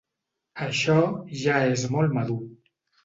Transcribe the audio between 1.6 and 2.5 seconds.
és molt madur